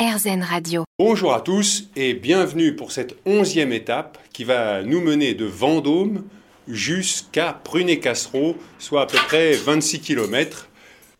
RZN 0.00 0.42
Radio. 0.42 0.84
Bonjour 0.98 1.34
à 1.34 1.42
tous 1.42 1.90
et 1.94 2.14
bienvenue 2.14 2.74
pour 2.74 2.90
cette 2.90 3.16
onzième 3.26 3.70
étape 3.70 4.16
qui 4.32 4.44
va 4.44 4.82
nous 4.82 5.02
mener 5.02 5.34
de 5.34 5.44
Vendôme 5.44 6.24
jusqu'à 6.66 7.60
Prunet-Cassereau, 7.64 8.56
soit 8.78 9.02
à 9.02 9.06
peu 9.06 9.18
près 9.26 9.52
26 9.52 10.00
km. 10.00 10.70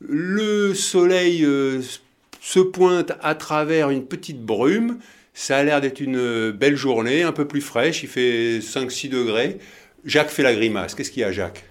Le 0.01 0.73
soleil 0.73 1.45
euh, 1.45 1.83
se 2.41 2.61
pointe 2.61 3.13
à 3.21 3.35
travers 3.35 3.91
une 3.91 4.07
petite 4.07 4.41
brume. 4.41 4.99
Ça 5.35 5.59
a 5.59 5.63
l'air 5.63 5.83
d'être 5.83 6.01
une 6.01 6.51
belle 6.51 6.77
journée, 6.77 7.23
un 7.23 7.33
peu 7.33 7.47
plus 7.47 7.61
fraîche, 7.61 8.03
il 8.03 8.09
fait 8.09 8.61
5-6 8.61 9.11
degrés. 9.11 9.59
Jacques 10.07 10.31
fait 10.31 10.43
la 10.43 10.55
grimace. 10.55 10.95
Qu'est-ce 10.95 11.11
qu'il 11.11 11.21
y 11.21 11.25
a, 11.25 11.33
Jacques? 11.33 11.65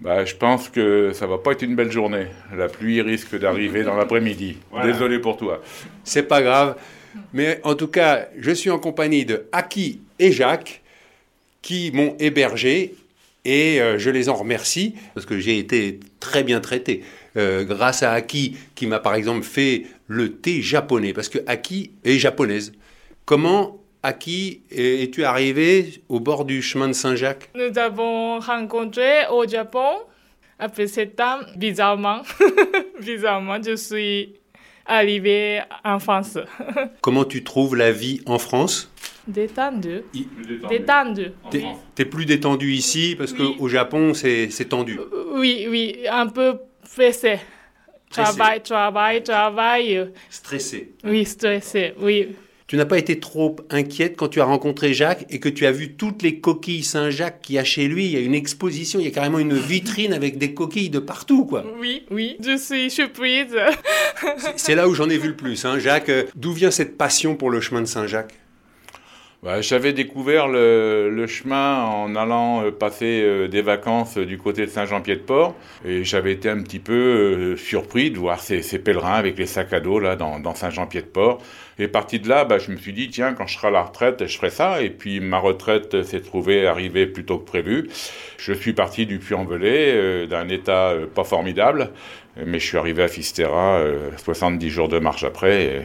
Bah, 0.00 0.24
je 0.24 0.34
pense 0.34 0.68
que 0.68 1.12
ça 1.12 1.26
va 1.26 1.38
pas 1.38 1.52
être 1.52 1.62
une 1.62 1.74
belle 1.74 1.90
journée. 1.90 2.26
La 2.56 2.68
pluie 2.68 3.00
risque 3.02 3.38
d'arriver 3.38 3.82
dans 3.82 3.96
l'après-midi. 3.96 4.58
Désolé 4.82 5.18
pour 5.18 5.36
toi. 5.36 5.60
C'est 6.04 6.22
pas 6.22 6.42
grave. 6.42 6.76
Mais 7.32 7.60
en 7.64 7.74
tout 7.74 7.88
cas, 7.88 8.28
je 8.38 8.50
suis 8.52 8.70
en 8.70 8.78
compagnie 8.78 9.24
de 9.24 9.46
Aki 9.52 10.00
et 10.18 10.30
Jacques 10.30 10.82
qui 11.62 11.90
m'ont 11.92 12.14
hébergé 12.20 12.94
et 13.44 13.80
euh, 13.80 13.98
je 13.98 14.10
les 14.10 14.28
en 14.28 14.34
remercie 14.34 14.94
parce 15.14 15.26
que 15.26 15.38
j'ai 15.38 15.58
été 15.58 15.98
très 16.20 16.44
bien 16.44 16.60
traité. 16.60 17.02
Euh, 17.36 17.64
grâce 17.64 18.02
à 18.02 18.12
Aki 18.12 18.56
qui 18.74 18.86
m'a 18.86 19.00
par 19.00 19.14
exemple 19.14 19.42
fait 19.42 19.84
le 20.06 20.32
thé 20.32 20.62
japonais 20.62 21.12
parce 21.12 21.28
que 21.28 21.38
Aki 21.46 21.90
est 22.04 22.18
japonaise. 22.18 22.72
Comment 23.24 23.78
Aki 24.08 24.62
es-tu 24.70 25.22
arrivé 25.24 26.00
au 26.08 26.18
bord 26.18 26.46
du 26.46 26.62
chemin 26.62 26.88
de 26.88 26.94
Saint-Jacques? 26.94 27.50
Nous 27.54 27.78
avons 27.78 28.38
rencontré 28.40 29.26
au 29.30 29.46
Japon. 29.46 29.98
Après 30.58 30.86
sept 30.86 31.14
temps, 31.14 31.40
bizarrement, 31.56 32.22
bizarrement, 33.02 33.58
je 33.62 33.76
suis 33.76 34.32
arrivé 34.86 35.60
en 35.84 35.98
France. 35.98 36.38
Comment 37.02 37.26
tu 37.26 37.44
trouves 37.44 37.76
la 37.76 37.92
vie 37.92 38.22
en 38.24 38.38
France? 38.38 38.90
Détendu. 39.26 40.00
Détendu. 40.70 41.26
T'es 41.94 42.06
plus 42.06 42.24
détendu 42.24 42.72
ici 42.72 43.14
parce 43.14 43.34
qu'au 43.34 43.68
Japon, 43.68 44.14
c'est 44.14 44.68
tendu. 44.70 44.98
Oui, 45.34 45.66
oui, 45.68 45.98
un 46.10 46.28
peu 46.28 46.60
pressé. 46.94 47.40
Travail, 48.08 48.62
travail, 48.62 49.22
travail. 49.22 50.10
Stressé. 50.30 50.94
Oui, 51.04 51.26
stressé, 51.26 51.92
oui. 52.00 52.28
Tu 52.68 52.76
n'as 52.76 52.84
pas 52.84 52.98
été 52.98 53.18
trop 53.18 53.56
inquiète 53.70 54.14
quand 54.18 54.28
tu 54.28 54.42
as 54.42 54.44
rencontré 54.44 54.92
Jacques 54.92 55.24
et 55.30 55.40
que 55.40 55.48
tu 55.48 55.64
as 55.64 55.72
vu 55.72 55.94
toutes 55.94 56.22
les 56.22 56.38
coquilles 56.38 56.82
Saint-Jacques 56.82 57.40
qu'il 57.40 57.54
y 57.54 57.58
a 57.58 57.64
chez 57.64 57.88
lui? 57.88 58.04
Il 58.04 58.10
y 58.10 58.16
a 58.16 58.20
une 58.20 58.34
exposition, 58.34 59.00
il 59.00 59.06
y 59.06 59.08
a 59.08 59.10
carrément 59.10 59.38
une 59.38 59.54
vitrine 59.54 60.12
avec 60.12 60.36
des 60.36 60.52
coquilles 60.52 60.90
de 60.90 60.98
partout, 60.98 61.46
quoi. 61.46 61.64
Oui, 61.80 62.02
oui, 62.10 62.36
je 62.44 62.58
suis 62.58 62.90
surprise. 62.90 63.56
C'est 64.56 64.74
là 64.74 64.86
où 64.86 64.92
j'en 64.92 65.08
ai 65.08 65.16
vu 65.16 65.28
le 65.28 65.34
plus, 65.34 65.64
hein. 65.64 65.78
Jacques. 65.78 66.10
D'où 66.36 66.52
vient 66.52 66.70
cette 66.70 66.98
passion 66.98 67.36
pour 67.36 67.48
le 67.48 67.62
chemin 67.62 67.80
de 67.80 67.86
Saint-Jacques? 67.86 68.34
Bah, 69.42 69.60
J'avais 69.60 69.92
découvert 69.92 70.48
le, 70.48 71.26
chemin 71.28 71.84
en 71.84 72.16
allant 72.16 72.64
euh, 72.64 72.70
passer 72.72 73.22
euh, 73.22 73.48
des 73.48 73.62
vacances 73.62 74.18
euh, 74.18 74.26
du 74.26 74.36
côté 74.36 74.66
de 74.66 74.70
Saint-Jean-Pied-de-Port. 74.70 75.54
Et 75.84 76.02
j'avais 76.02 76.32
été 76.32 76.48
un 76.48 76.60
petit 76.62 76.80
peu 76.80 77.56
surpris 77.56 78.10
de 78.10 78.18
voir 78.18 78.40
ces, 78.40 78.62
pèlerins 78.78 79.14
avec 79.14 79.38
les 79.38 79.46
sacs 79.46 79.72
à 79.72 79.80
dos 79.80 80.00
là, 80.00 80.16
dans, 80.16 80.54
Saint-Jean-Pied-de-Port. 80.54 81.40
Et 81.78 81.86
parti 81.86 82.18
de 82.18 82.28
là, 82.28 82.44
bah, 82.44 82.58
je 82.58 82.72
me 82.72 82.76
suis 82.76 82.92
dit, 82.92 83.08
tiens, 83.08 83.34
quand 83.34 83.46
je 83.46 83.56
serai 83.56 83.68
à 83.68 83.70
la 83.70 83.82
retraite, 83.82 84.26
je 84.26 84.36
ferai 84.36 84.50
ça. 84.50 84.82
Et 84.82 84.90
puis 84.90 85.20
ma 85.20 85.38
retraite 85.38 86.02
s'est 86.02 86.20
trouvée 86.20 86.66
arriver 86.66 87.06
plus 87.06 87.24
tôt 87.24 87.38
que 87.38 87.46
prévu. 87.46 87.88
Je 88.38 88.52
suis 88.52 88.72
parti 88.72 89.06
du 89.06 89.18
Puy-en-Velay, 89.18 90.26
d'un 90.26 90.48
état 90.48 90.94
pas 91.14 91.24
formidable. 91.24 91.90
Mais 92.44 92.58
je 92.58 92.66
suis 92.66 92.78
arrivé 92.78 93.02
à 93.04 93.08
Fisterra 93.08 93.82
70 94.16 94.70
jours 94.70 94.88
de 94.88 94.98
marche 94.98 95.24
après. 95.24 95.64
Et 95.64 95.82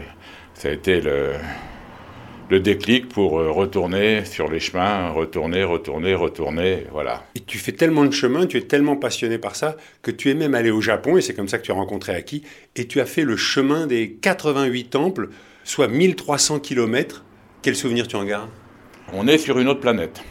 ça 0.55 0.69
a 0.69 0.71
été 0.71 1.01
le 1.01 1.33
le 2.53 2.59
déclic 2.59 3.09
pour 3.09 3.39
euh, 3.39 3.49
retourner 3.49 4.25
sur 4.25 4.47
les 4.47 4.59
chemins, 4.59 5.09
retourner, 5.09 5.63
retourner, 5.63 6.13
retourner, 6.13 6.85
voilà. 6.91 7.25
Et 7.33 7.39
tu 7.39 7.57
fais 7.57 7.71
tellement 7.71 8.05
de 8.05 8.11
chemin, 8.11 8.45
tu 8.45 8.57
es 8.57 8.61
tellement 8.61 8.95
passionné 8.95 9.39
par 9.39 9.55
ça, 9.55 9.75
que 10.03 10.11
tu 10.11 10.29
es 10.29 10.35
même 10.35 10.53
allé 10.53 10.69
au 10.69 10.79
Japon, 10.79 11.17
et 11.17 11.21
c'est 11.21 11.33
comme 11.33 11.47
ça 11.47 11.57
que 11.57 11.63
tu 11.63 11.71
as 11.71 11.73
rencontré 11.73 12.13
Aki, 12.13 12.43
et 12.75 12.85
tu 12.85 13.01
as 13.01 13.07
fait 13.07 13.23
le 13.23 13.37
chemin 13.37 13.87
des 13.87 14.11
88 14.21 14.91
temples, 14.91 15.29
soit 15.63 15.87
1300 15.87 16.59
km. 16.59 17.25
Quel 17.63 17.75
souvenir 17.75 18.07
tu 18.07 18.17
en 18.17 18.23
gardes? 18.23 18.51
On 19.13 19.27
est 19.27 19.39
sur 19.39 19.57
une 19.57 19.67
autre 19.67 19.79
planète. 19.79 20.21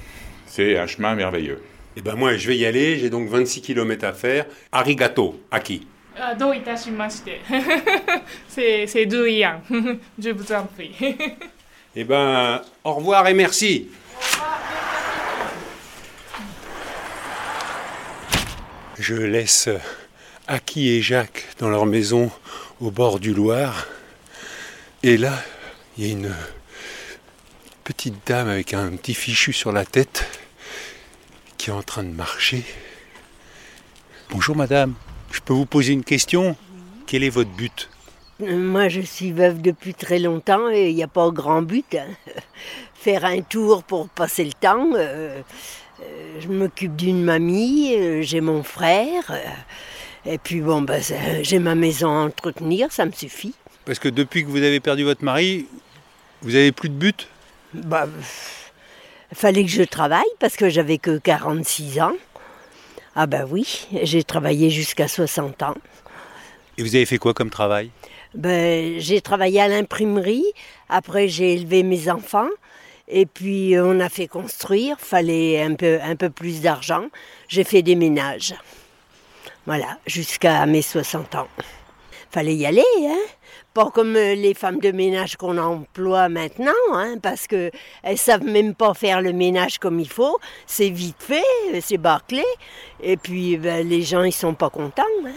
C'est 0.46 0.78
un 0.78 0.86
chemin 0.86 1.16
merveilleux. 1.16 1.60
Et 1.96 1.98
eh 1.98 2.02
ben 2.02 2.14
moi, 2.14 2.36
je 2.36 2.46
vais 2.46 2.56
y 2.56 2.64
aller, 2.64 3.00
j'ai 3.00 3.10
donc 3.10 3.28
26 3.28 3.62
km 3.62 4.04
à 4.04 4.12
faire. 4.12 4.46
Arigato, 4.70 5.40
Aki. 5.50 5.88
Ah, 6.16 6.36
c'est 8.48 8.86
Je 8.86 10.30
vous 10.30 10.52
en 10.52 10.66
prie. 10.66 10.94
Eh 11.94 12.04
ben, 12.04 12.62
au 12.84 12.94
revoir 12.94 13.28
et 13.28 13.34
merci. 13.34 13.88
Je 18.98 19.14
laisse 19.14 19.68
Aki 20.48 20.88
et 20.88 21.02
Jacques 21.02 21.48
dans 21.58 21.68
leur 21.68 21.84
maison 21.84 22.30
au 22.80 22.90
bord 22.90 23.20
du 23.20 23.34
Loir. 23.34 23.88
Et 25.02 25.18
là, 25.18 25.34
il 25.98 26.06
y 26.06 26.08
a 26.08 26.12
une 26.12 26.34
petite 27.84 28.26
dame 28.26 28.48
avec 28.48 28.72
un 28.72 28.96
petit 28.96 29.14
fichu 29.14 29.52
sur 29.52 29.70
la 29.70 29.84
tête 29.84 30.26
qui 31.58 31.68
est 31.68 31.74
en 31.74 31.82
train 31.82 32.04
de 32.04 32.08
marcher. 32.08 32.64
Bonjour 34.30 34.56
madame, 34.56 34.94
je 35.30 35.40
peux 35.40 35.52
vous 35.52 35.66
poser 35.66 35.92
une 35.92 36.04
question? 36.04 36.56
Quel 37.06 37.22
est 37.22 37.28
votre 37.28 37.50
but? 37.50 37.90
Moi, 38.42 38.88
je 38.88 39.00
suis 39.00 39.32
veuve 39.32 39.62
depuis 39.62 39.94
très 39.94 40.18
longtemps 40.18 40.70
et 40.70 40.90
il 40.90 40.96
n'y 40.96 41.02
a 41.02 41.08
pas 41.08 41.30
grand 41.30 41.62
but. 41.62 41.94
Hein. 41.94 42.08
Faire 42.94 43.24
un 43.24 43.40
tour 43.40 43.82
pour 43.82 44.08
passer 44.08 44.44
le 44.44 44.52
temps. 44.52 44.90
Euh, 44.94 45.40
euh, 46.00 46.40
je 46.40 46.48
m'occupe 46.48 46.96
d'une 46.96 47.22
mamie, 47.22 47.94
euh, 47.96 48.22
j'ai 48.22 48.40
mon 48.40 48.62
frère. 48.62 49.32
et 50.26 50.38
puis 50.38 50.60
bon, 50.60 50.82
ben, 50.82 51.02
j'ai 51.42 51.58
ma 51.58 51.74
maison 51.74 52.08
à 52.08 52.24
entretenir, 52.24 52.90
ça 52.92 53.06
me 53.06 53.12
suffit. 53.12 53.54
Parce 53.84 53.98
que 53.98 54.08
depuis 54.08 54.44
que 54.44 54.48
vous 54.48 54.62
avez 54.62 54.80
perdu 54.80 55.04
votre 55.04 55.24
mari, 55.24 55.66
vous 56.42 56.54
avez 56.54 56.72
plus 56.72 56.88
de 56.88 56.94
but? 56.94 57.28
Bah, 57.74 58.06
fallait 59.32 59.64
que 59.64 59.70
je 59.70 59.82
travaille 59.82 60.22
parce 60.38 60.56
que 60.56 60.68
j'avais 60.68 60.98
que 60.98 61.18
46 61.18 62.00
ans. 62.00 62.12
Ah 63.14 63.26
ben 63.26 63.46
oui, 63.50 63.86
j'ai 64.02 64.24
travaillé 64.24 64.70
jusqu'à 64.70 65.06
60 65.06 65.62
ans. 65.62 65.74
Et 66.78 66.82
vous 66.82 66.94
avez 66.96 67.04
fait 67.04 67.18
quoi 67.18 67.34
comme 67.34 67.50
travail? 67.50 67.90
Ben, 68.34 68.98
j'ai 68.98 69.20
travaillé 69.20 69.60
à 69.60 69.68
l'imprimerie, 69.68 70.44
après 70.88 71.28
j'ai 71.28 71.54
élevé 71.54 71.82
mes 71.82 72.10
enfants, 72.10 72.48
et 73.08 73.26
puis 73.26 73.74
on 73.78 74.00
a 74.00 74.08
fait 74.08 74.26
construire, 74.26 74.98
fallait 74.98 75.62
un 75.62 75.74
peu, 75.74 75.98
un 76.02 76.16
peu 76.16 76.30
plus 76.30 76.62
d'argent. 76.62 77.06
J'ai 77.48 77.64
fait 77.64 77.82
des 77.82 77.94
ménages. 77.94 78.54
Voilà, 79.66 79.98
jusqu'à 80.06 80.64
mes 80.66 80.82
60 80.82 81.34
ans. 81.34 81.48
Fallait 82.30 82.54
y 82.54 82.64
aller, 82.64 82.82
hein 83.06 83.20
pas 83.74 83.90
comme 83.90 84.12
les 84.12 84.54
femmes 84.54 84.80
de 84.80 84.90
ménage 84.90 85.36
qu'on 85.36 85.56
emploie 85.56 86.28
maintenant, 86.28 86.72
hein, 86.92 87.16
parce 87.22 87.46
qu'elles 87.46 87.72
ne 88.04 88.16
savent 88.16 88.44
même 88.44 88.74
pas 88.74 88.92
faire 88.92 89.22
le 89.22 89.32
ménage 89.32 89.78
comme 89.78 89.98
il 89.98 90.08
faut. 90.08 90.38
C'est 90.66 90.90
vite 90.90 91.16
fait, 91.20 91.42
c'est 91.80 91.96
bâclé. 91.96 92.44
Et 93.02 93.16
puis 93.16 93.56
ben, 93.56 93.86
les 93.88 94.02
gens, 94.02 94.24
ils 94.24 94.32
sont 94.32 94.54
pas 94.54 94.68
contents. 94.68 95.02
Hein. 95.26 95.32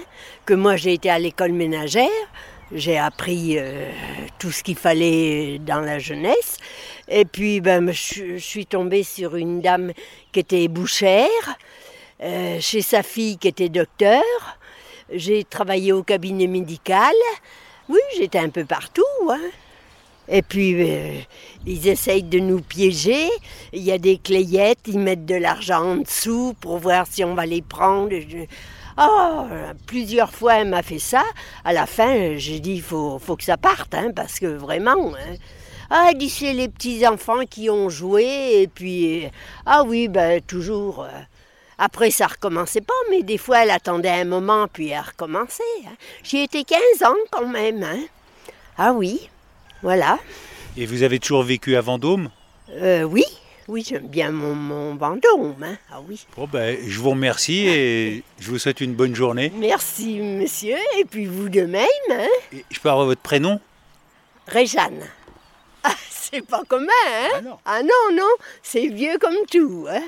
Que 0.46 0.54
moi, 0.54 0.76
j'ai 0.76 0.94
été 0.94 1.10
à 1.10 1.18
l'école 1.18 1.54
ménagère, 1.54 2.10
j'ai 2.72 2.98
appris 2.98 3.58
euh, 3.58 3.90
tout 4.40 4.52
ce 4.52 4.64
qu'il 4.64 4.76
fallait 4.76 5.60
dans 5.60 5.82
la 5.82 6.00
jeunesse. 6.00 6.58
Et 7.08 7.26
puis, 7.26 7.62
ben, 7.62 7.92
je, 7.92 8.38
suis 8.38 8.66
tombée 8.66 9.04
sur 9.04 9.36
une 9.36 9.62
dame 9.62 9.92
qui 10.32 10.40
était 10.40 10.68
bouchère, 10.68 11.30
euh, 12.24 12.60
chez 12.60 12.82
sa 12.82 13.04
fille 13.04 13.38
qui 13.38 13.48
était 13.48 13.70
docteur. 13.70 14.24
J'ai 15.12 15.44
travaillé 15.44 15.92
au 15.92 16.02
cabinet 16.02 16.48
médical. 16.48 17.14
Oui, 17.88 18.00
j'étais 18.18 18.40
un 18.40 18.50
peu 18.50 18.66
partout. 18.66 19.04
Hein. 19.30 19.42
Et 20.28 20.42
puis, 20.42 20.76
euh, 20.82 21.20
ils 21.68 21.88
essayent 21.88 22.24
de 22.24 22.40
nous 22.40 22.62
piéger. 22.62 23.30
Il 23.74 23.84
y 23.84 23.92
a 23.92 24.00
des 24.00 24.18
clayettes, 24.18 24.88
ils 24.88 24.98
mettent 24.98 25.26
de 25.26 25.36
l'argent 25.36 25.84
en 25.84 25.96
dessous 25.98 26.56
pour 26.60 26.80
voir 26.80 27.06
si 27.06 27.24
on 27.24 27.36
va 27.36 27.46
les 27.46 27.62
prendre. 27.62 28.10
Oh, 28.98 29.46
plusieurs 29.88 30.32
fois 30.32 30.56
elle 30.56 30.70
m'a 30.70 30.84
fait 30.84 31.00
ça. 31.00 31.24
À 31.64 31.74
la 31.74 31.86
fin, 31.86 32.36
j'ai 32.38 32.60
dit 32.60 32.76
il 32.76 32.82
faut, 32.82 33.20
faut 33.20 33.36
que 33.36 33.44
ça 33.44 33.58
parte, 33.58 33.94
hein, 33.94 34.12
parce 34.16 34.40
que 34.40 34.46
vraiment. 34.48 35.14
Hein. 35.16 35.36
Ah, 35.90 36.12
dit 36.16 36.30
c'est 36.30 36.54
les 36.54 36.70
petits 36.70 37.06
enfants 37.08 37.46
qui 37.50 37.70
ont 37.70 37.90
joué 37.90 38.62
et 38.62 38.68
puis 38.68 39.28
ah 39.66 39.84
oui, 39.84 40.08
ben 40.08 40.42
toujours. 40.42 41.04
Euh. 41.04 41.10
Après, 41.78 42.10
ça 42.10 42.28
recommençait 42.28 42.82
pas, 42.82 42.94
mais 43.10 43.22
des 43.22 43.38
fois, 43.38 43.64
elle 43.64 43.72
attendait 43.72 44.10
un 44.10 44.24
moment, 44.24 44.68
puis 44.72 44.90
elle 44.90 45.02
recommençait. 45.02 45.64
Hein. 45.86 45.96
J'y 46.24 46.38
étais 46.38 46.64
15 46.64 46.80
ans 47.06 47.16
quand 47.32 47.48
même. 47.48 47.84
Hein. 47.84 48.00
Ah 48.78 48.94
oui, 48.94 49.30
voilà. 49.84 50.18
Et 50.78 50.86
vous 50.86 51.04
avez 51.04 51.20
toujours 51.20 51.44
vécu 51.44 51.76
à 51.76 51.82
Vendôme? 51.82 52.30
Euh, 52.70 53.04
Oui, 53.04 53.26
oui, 53.68 53.84
j'aime 53.88 54.08
bien 54.08 54.32
mon, 54.32 54.96
Vendôme. 54.96 55.56
Hein. 55.64 55.78
Ah 55.92 56.00
oui. 56.08 56.26
Bon, 56.36 56.48
ben, 56.52 56.78
je 56.86 57.00
vous 57.00 57.10
remercie 57.12 57.68
et 57.68 58.24
je 58.40 58.50
vous 58.50 58.60
souhaite 58.60 58.82
une 58.82 58.94
bonne 58.94 59.16
journée. 59.16 59.52
Merci, 59.56 60.20
monsieur, 60.20 60.78
et 61.00 61.06
puis 61.06 61.26
vous 61.26 61.50
de 61.50 61.62
même. 61.62 61.86
Hein. 62.12 62.58
je 62.70 62.80
peux 62.80 62.90
avoir 62.90 63.08
votre 63.08 63.22
prénom? 63.22 63.60
Réjeanne. 64.48 65.08
Ah, 65.84 65.96
c'est 66.10 66.46
pas 66.46 66.64
commun, 66.68 66.88
hein 67.08 67.30
Ah 67.34 67.42
non. 67.42 67.58
Ah 67.66 67.82
non, 67.82 68.16
non, 68.16 68.30
c'est 68.62 68.88
vieux 68.88 69.18
comme 69.20 69.38
tout. 69.50 69.88
Hein 69.90 70.04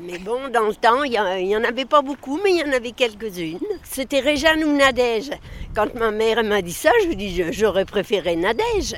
mais 0.00 0.18
bon, 0.18 0.48
dans 0.48 0.68
le 0.68 0.74
temps, 0.74 1.02
il 1.02 1.10
n'y 1.10 1.56
en 1.56 1.64
avait 1.64 1.84
pas 1.84 2.02
beaucoup, 2.02 2.40
mais 2.42 2.50
il 2.50 2.58
y 2.58 2.64
en 2.64 2.72
avait 2.72 2.92
quelques-unes. 2.92 3.58
C'était 3.82 4.20
Réjeanne 4.20 4.64
ou 4.64 4.76
Nadège. 4.76 5.30
Quand 5.74 5.94
ma 5.94 6.10
mère 6.10 6.44
m'a 6.44 6.60
dit 6.60 6.72
ça, 6.72 6.90
je 7.02 7.06
lui 7.06 7.12
ai 7.14 7.16
dit 7.16 7.34
je- 7.36 7.52
j'aurais 7.52 7.84
préféré 7.86 8.36
Nadège. 8.36 8.94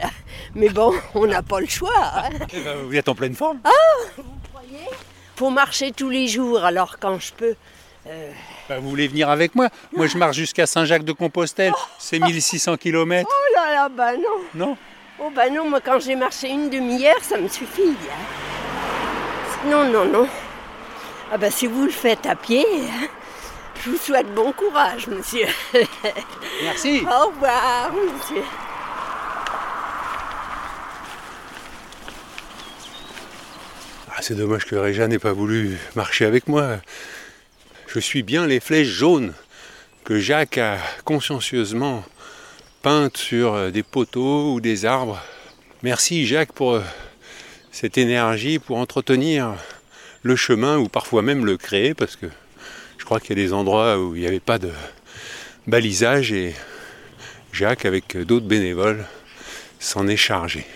Mais 0.55 0.69
bon, 0.69 0.93
on 1.15 1.26
n'a 1.26 1.43
pas 1.43 1.61
le 1.61 1.67
choix. 1.69 1.93
hein. 2.17 2.29
Eh 2.53 2.61
ben, 2.61 2.76
vous 2.85 2.94
êtes 2.94 3.09
en 3.09 3.15
pleine 3.15 3.35
forme 3.35 3.59
Faut 5.37 5.50
marcher 5.50 5.93
tous 5.93 6.11
les 6.11 6.26
jours, 6.29 6.65
alors 6.65 6.99
quand 6.99 7.19
je 7.21 7.32
peux. 7.32 7.55
Bah, 8.69 8.79
Vous 8.81 8.88
voulez 8.91 9.09
venir 9.09 9.31
avec 9.31 9.55
moi? 9.55 9.69
Moi, 9.97 10.06
je 10.06 10.19
marche 10.19 10.37
jusqu'à 10.37 10.67
Saint-Jacques-de-Compostelle. 10.67 11.73
C'est 11.99 12.19
1600 12.19 12.76
km. 12.76 13.29
Oh 13.31 13.55
là 13.56 13.73
là, 13.73 13.88
bah 13.88 14.12
non. 14.17 14.41
Non? 14.55 14.76
Oh 15.21 15.31
bah 15.35 15.49
non, 15.49 15.71
moi 15.71 15.81
quand 15.81 16.00
j'ai 16.00 16.17
marché 16.17 16.50
une 16.50 16.69
demi-heure, 16.71 17.23
ça 17.23 17.38
me 17.38 17.47
suffit. 17.49 17.82
hein. 18.11 19.71
Non, 19.71 19.88
non, 19.91 20.05
non. 20.06 20.29
Ah 21.32 21.38
bah 21.38 21.50
si 21.50 21.67
vous 21.67 21.85
le 21.85 21.91
faites 21.93 22.26
à 22.26 22.35
pied, 22.35 22.67
hein, 22.67 23.06
je 23.85 23.91
vous 23.91 23.99
souhaite 23.99 24.33
bon 24.35 24.53
courage, 24.53 25.09
monsieur. 25.09 25.47
Merci. 26.63 27.03
Au 27.03 27.29
revoir, 27.29 27.93
monsieur. 27.93 28.43
Ah, 34.11 34.23
c'est 34.23 34.37
dommage 34.37 34.65
que 34.65 34.77
Réja 34.77 35.07
n'ait 35.07 35.19
pas 35.19 35.33
voulu 35.33 35.77
marcher 35.97 36.25
avec 36.25 36.49
moi. 36.49 36.79
Je 37.87 38.01
suis 38.01 38.23
bien 38.23 38.47
les 38.47 38.61
flèches 38.61 38.89
jaunes 38.89 39.35
que 40.05 40.19
Jacques 40.19 40.59
a 40.59 40.79
consciencieusement 41.05 42.05
peintes 42.81 43.19
sur 43.19 43.71
des 43.71 43.83
poteaux 43.83 44.55
ou 44.55 44.61
des 44.61 44.87
arbres. 44.87 45.21
Merci 45.83 46.27
Jacques 46.27 46.53
pour 46.53 46.75
euh, 46.75 46.83
cette 47.71 47.99
énergie, 47.99 48.59
pour 48.59 48.79
entretenir 48.79 49.55
le 50.23 50.37
chemin 50.37 50.79
ou 50.79 50.89
parfois 50.89 51.21
même 51.21 51.45
le 51.45 51.59
créer 51.59 51.93
parce 51.93 52.17
que 52.17 52.27
je 52.99 53.05
crois 53.05 53.20
qu'il 53.20 53.37
y 53.38 53.41
a 53.41 53.44
des 53.44 53.52
endroits 53.52 53.99
où 53.99 54.14
il 54.14 54.23
n'y 54.23 54.26
avait 54.26 54.41
pas 54.41 54.58
de 54.58 54.70
balisage 55.67 56.32
et 56.32 56.55
Jacques 57.52 57.85
avec 57.85 58.17
d'autres 58.17 58.46
bénévoles 58.46 59.06
s'en 59.79 60.08
est 60.08 60.17
chargé. 60.17 60.67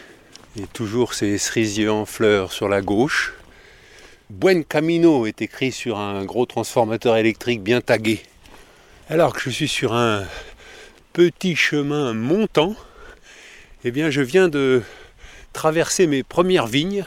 Et 0.60 0.66
toujours 0.72 1.14
ces 1.14 1.38
cerisiers 1.38 1.88
en 1.88 2.06
fleurs 2.06 2.52
sur 2.52 2.68
la 2.68 2.82
gauche. 2.82 3.34
Buen 4.30 4.62
Camino 4.62 5.26
est 5.26 5.42
écrit 5.42 5.72
sur 5.72 5.98
un 5.98 6.24
gros 6.24 6.46
transformateur 6.46 7.16
électrique 7.16 7.62
bien 7.62 7.80
tagué. 7.80 8.22
Alors 9.08 9.32
que 9.32 9.40
je 9.40 9.50
suis 9.50 9.68
sur 9.68 9.94
un 9.94 10.24
petit 11.12 11.56
chemin 11.56 12.12
montant, 12.12 12.76
eh 13.84 13.90
bien 13.90 14.10
je 14.10 14.20
viens 14.20 14.48
de 14.48 14.82
traverser 15.52 16.06
mes 16.06 16.22
premières 16.22 16.66
vignes. 16.66 17.04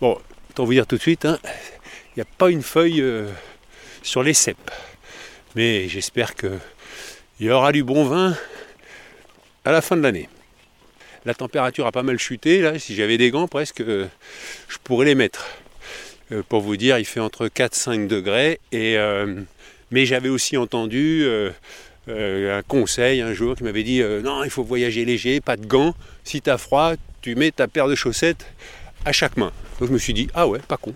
Bon, 0.00 0.18
autant 0.50 0.64
vous 0.64 0.72
dire 0.72 0.86
tout 0.86 0.96
de 0.96 1.00
suite, 1.00 1.24
hein, 1.24 1.38
il 1.44 2.18
n'y 2.18 2.22
a 2.22 2.26
pas 2.38 2.50
une 2.50 2.62
feuille 2.62 3.00
euh, 3.00 3.28
sur 4.06 4.22
les 4.22 4.34
cèpes. 4.34 4.70
Mais 5.56 5.88
j'espère 5.88 6.34
qu'il 6.34 6.58
y 7.40 7.50
aura 7.50 7.72
du 7.72 7.82
bon 7.82 8.04
vin 8.04 8.36
à 9.64 9.72
la 9.72 9.82
fin 9.82 9.96
de 9.96 10.02
l'année. 10.02 10.28
La 11.24 11.34
température 11.34 11.86
a 11.86 11.92
pas 11.92 12.04
mal 12.04 12.18
chuté. 12.18 12.60
Là, 12.60 12.78
si 12.78 12.94
j'avais 12.94 13.18
des 13.18 13.30
gants, 13.30 13.48
presque, 13.48 13.80
euh, 13.80 14.06
je 14.68 14.76
pourrais 14.84 15.06
les 15.06 15.16
mettre. 15.16 15.44
Euh, 16.30 16.42
pour 16.48 16.60
vous 16.60 16.76
dire, 16.76 16.98
il 16.98 17.04
fait 17.04 17.20
entre 17.20 17.48
4 17.48 17.72
et 17.72 17.76
5 17.76 18.08
degrés. 18.08 18.60
Et, 18.70 18.96
euh, 18.96 19.40
mais 19.90 20.06
j'avais 20.06 20.28
aussi 20.28 20.56
entendu 20.56 21.26
un 22.08 22.62
conseil 22.62 23.20
un 23.20 23.34
jour 23.34 23.56
qui 23.56 23.64
m'avait 23.64 23.82
dit 23.82 24.02
non, 24.22 24.44
il 24.44 24.50
faut 24.50 24.62
voyager 24.62 25.04
léger, 25.04 25.40
pas 25.40 25.56
de 25.56 25.66
gants. 25.66 25.94
Si 26.22 26.40
tu 26.40 26.50
as 26.50 26.58
froid, 26.58 26.94
tu 27.22 27.34
mets 27.34 27.50
ta 27.50 27.66
paire 27.66 27.88
de 27.88 27.94
chaussettes 27.94 28.46
à 29.04 29.12
chaque 29.12 29.36
main. 29.36 29.52
Donc 29.78 29.88
je 29.88 29.92
me 29.92 29.98
suis 29.98 30.14
dit 30.14 30.28
ah 30.34 30.46
ouais, 30.46 30.60
pas 30.60 30.76
con. 30.76 30.94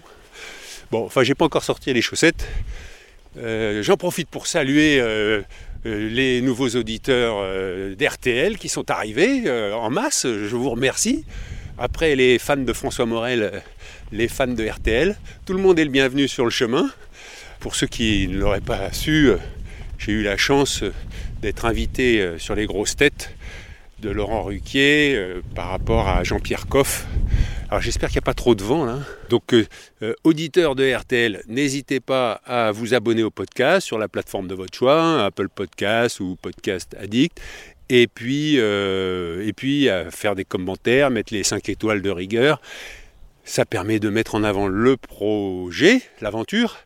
Bon, 0.91 1.05
enfin, 1.05 1.23
j'ai 1.23 1.35
pas 1.35 1.45
encore 1.45 1.63
sorti 1.63 1.93
les 1.93 2.03
chaussettes. 2.03 2.47
Euh, 3.37 3.83
J'en 3.83 3.97
profite 3.97 4.29
pour 4.29 4.47
saluer 4.47 5.01
euh, 5.01 5.43
euh, 5.87 6.09
les 6.11 6.41
nouveaux 6.41 6.71
auditeurs 6.71 7.43
d'RTL 7.97 8.59
qui 8.59 8.69
sont 8.69 8.91
arrivés 8.91 9.51
en 9.73 9.91
masse. 9.91 10.27
Je 10.27 10.57
vous 10.57 10.71
remercie. 10.71 11.25
Après 11.79 12.15
les 12.15 12.39
fans 12.39 12.57
de 12.57 12.73
François 12.73 13.07
Morel, 13.07 13.63
les 14.13 14.29
fans 14.29 14.47
de 14.47 14.67
RTL, 14.67 15.17
tout 15.47 15.55
le 15.55 15.61
monde 15.61 15.79
est 15.79 15.85
le 15.85 15.91
bienvenu 15.91 16.29
sur 16.29 16.45
le 16.45 16.51
chemin. 16.51 16.91
Pour 17.59 17.75
ceux 17.75 17.87
qui 17.87 18.29
ne 18.29 18.39
l'auraient 18.39 18.61
pas 18.61 18.93
su, 18.93 19.31
j'ai 19.99 20.13
eu 20.13 20.23
la 20.23 20.37
chance 20.37 20.85
d'être 21.41 21.65
invité 21.65 22.35
sur 22.39 22.55
les 22.55 22.67
grosses 22.67 22.97
têtes 22.97 23.31
de 24.01 24.11
Laurent 24.11 24.43
Ruquier 24.43 25.19
par 25.55 25.69
rapport 25.69 26.09
à 26.09 26.23
Jean-Pierre 26.23 26.67
Coff. 26.67 27.07
Alors 27.71 27.81
j'espère 27.81 28.09
qu'il 28.09 28.17
n'y 28.17 28.25
a 28.25 28.27
pas 28.27 28.35
trop 28.35 28.57
de 28.57 28.65
vent 28.65 28.85
là. 28.85 28.99
Donc 29.29 29.55
euh, 29.55 29.65
euh, 30.03 30.13
auditeurs 30.25 30.75
de 30.75 30.93
RTL, 30.93 31.45
n'hésitez 31.47 32.01
pas 32.01 32.41
à 32.45 32.73
vous 32.73 32.95
abonner 32.95 33.23
au 33.23 33.31
podcast 33.31 33.87
sur 33.87 33.97
la 33.97 34.09
plateforme 34.09 34.49
de 34.49 34.57
votre 34.57 34.77
choix, 34.77 35.25
Apple 35.25 35.49
Podcast 35.49 36.19
ou 36.19 36.35
Podcast 36.35 36.97
Addict. 36.99 37.41
Et 37.89 38.09
puis, 38.09 38.57
euh, 38.59 39.47
et 39.47 39.53
puis 39.53 39.89
à 39.89 40.11
faire 40.11 40.35
des 40.35 40.45
commentaires, 40.45 41.11
mettre 41.11 41.33
les 41.33 41.45
5 41.45 41.69
étoiles 41.69 42.03
de 42.03 42.11
rigueur. 42.11 42.61
Ça 43.45 43.65
permet 43.65 44.01
de 44.01 44.09
mettre 44.09 44.35
en 44.35 44.43
avant 44.43 44.67
le 44.67 44.97
projet, 44.97 46.03
l'aventure. 46.21 46.77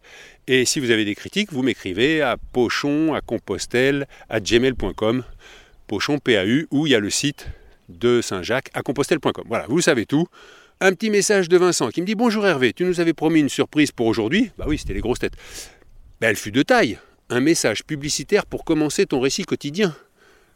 Et 0.49 0.67
si 0.67 0.81
vous 0.81 0.91
avez 0.91 1.07
des 1.07 1.15
critiques, 1.15 1.51
vous 1.51 1.63
m'écrivez 1.63 2.21
à 2.21 2.37
pochon, 2.53 3.15
à 3.15 3.23
compostelle, 3.23 4.07
à 4.29 4.39
gmail.com, 4.39 5.25
pochon 5.87 6.19
PAU, 6.19 6.67
où 6.71 6.87
il 6.87 6.91
y 6.91 6.95
a 6.95 7.01
le 7.01 7.09
site 7.09 7.49
de 7.89 8.21
Saint-Jacques, 8.21 8.69
à 8.75 8.83
compostelle.com. 8.83 9.45
Voilà, 9.47 9.65
vous 9.69 9.81
savez 9.81 10.05
tout. 10.05 10.27
Un 10.87 10.93
petit 10.93 11.09
message 11.09 11.49
de 11.49 11.57
Vincent 11.57 11.89
qui 11.89 12.03
me 12.03 12.07
dit 12.07 12.15
Bonjour 12.15 12.47
Hervé, 12.47 12.75
tu 12.75 12.85
nous 12.85 13.01
avais 13.01 13.15
promis 13.15 13.41
une 13.41 13.49
surprise 13.49 13.91
pour 13.91 14.07
aujourd'hui. 14.07 14.51
Bah 14.59 14.67
oui, 14.69 14.77
c'était 14.77 14.93
les 14.93 15.01
grosses 15.01 15.19
têtes. 15.21 15.33
Ben, 16.21 16.29
elle 16.29 16.37
fut 16.37 16.53
de 16.53 16.61
taille. 16.61 16.99
Un 17.31 17.41
message 17.41 17.85
publicitaire 17.85 18.45
pour 18.45 18.67
commencer 18.67 19.07
ton 19.07 19.19
récit 19.19 19.45
quotidien. 19.47 19.97